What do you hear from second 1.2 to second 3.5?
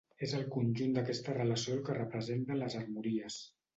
relació el que representen les armories.